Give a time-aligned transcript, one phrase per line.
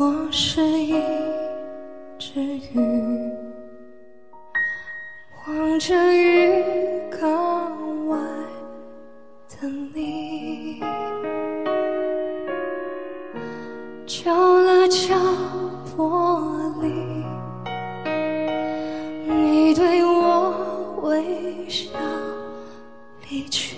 [0.00, 0.94] 我是一
[2.20, 2.78] 只鱼，
[5.44, 6.62] 望着鱼
[7.10, 8.16] 缸外
[9.48, 10.80] 的你，
[14.06, 15.16] 敲了敲
[15.96, 17.24] 玻璃，
[19.26, 21.88] 你对我微笑
[23.28, 23.76] 离去。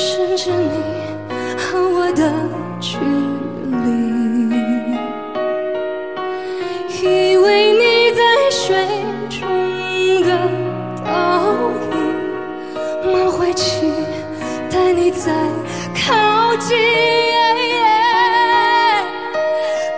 [0.00, 0.78] 甚至你
[1.58, 2.32] 和我的
[2.80, 2.96] 距
[3.84, 3.86] 离。
[7.02, 8.74] 以为你在水
[9.28, 9.38] 中
[10.22, 10.28] 的
[11.04, 11.10] 倒
[11.92, 11.94] 影，
[13.12, 13.92] 梦回起
[14.70, 15.30] 带你再
[15.94, 16.78] 靠近，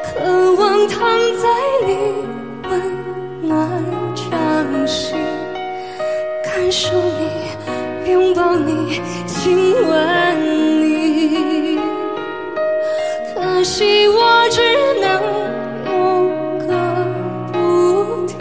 [0.02, 0.98] 渴望躺
[1.40, 1.44] 在
[1.86, 1.90] 你
[2.68, 2.72] 温
[3.48, 3.50] 暖
[4.14, 5.16] 掌心，
[6.44, 6.90] 感受，
[8.22, 11.76] 拥抱你，亲吻你。
[13.34, 14.62] 可惜我只
[15.00, 15.10] 能
[15.90, 15.92] 有
[16.64, 16.70] 个
[17.52, 18.38] 不停，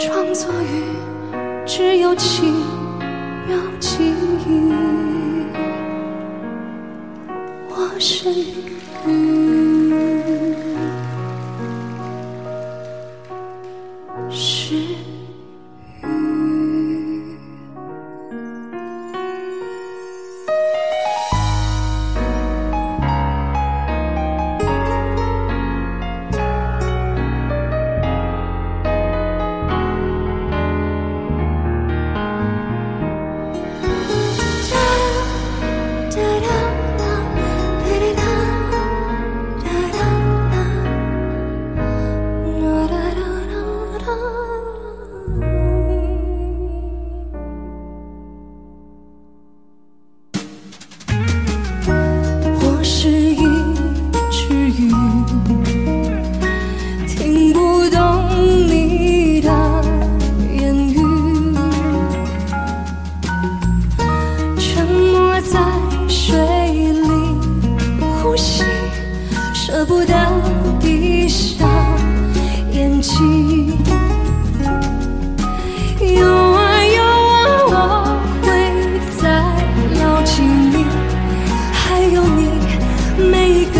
[0.00, 0.82] 装作雨，
[1.64, 2.42] 只有七
[3.46, 4.12] 秒记
[4.48, 4.72] 忆。
[7.68, 9.55] 我是雨，
[69.76, 70.14] 舍不得
[70.80, 71.68] 闭上
[72.72, 73.76] 眼睛。
[76.00, 77.36] 有啊有啊，
[77.68, 77.76] 我
[78.40, 78.48] 会
[79.20, 79.28] 再
[80.00, 80.86] 牢记你，
[81.74, 82.48] 还有你
[83.18, 83.78] 每一个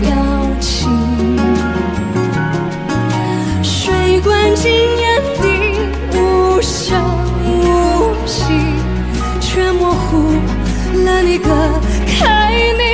[0.00, 0.10] 表
[0.58, 0.90] 情。
[3.62, 5.46] 水灌进眼底，
[6.18, 7.00] 无声
[7.46, 8.42] 无息，
[9.40, 10.32] 却模糊
[11.04, 11.48] 了你隔
[12.18, 12.89] 开你。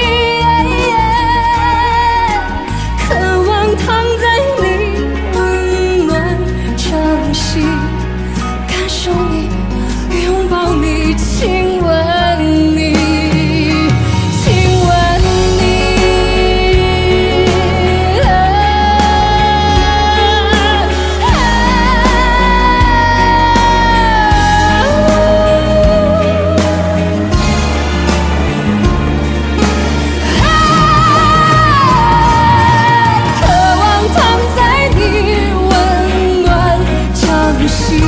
[37.76, 38.00] 心，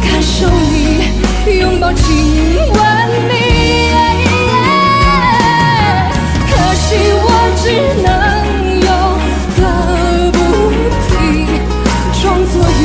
[0.00, 2.06] 感受你，拥抱亲
[2.56, 2.78] 吻
[3.28, 3.30] 你。
[6.48, 6.84] 可惜
[7.22, 7.26] 我
[7.60, 7.64] 只
[8.02, 8.08] 能
[8.80, 8.90] 有
[9.56, 9.60] 个
[10.32, 10.36] 不
[11.06, 11.12] 停，
[12.22, 12.82] 装作一，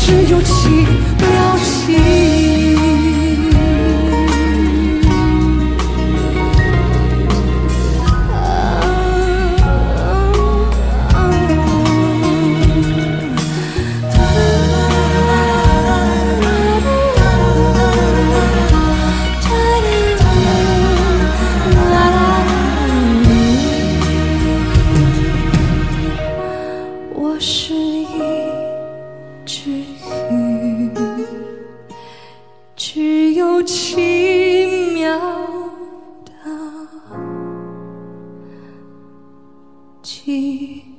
[0.00, 0.50] 只有几
[1.18, 1.22] 秒
[1.62, 1.86] 记
[29.46, 29.70] 只
[30.30, 30.90] 鱼，
[32.74, 35.18] 只有奇妙
[36.24, 36.32] 的
[40.02, 40.93] 记忆。